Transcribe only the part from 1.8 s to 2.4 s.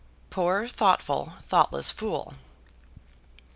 fool!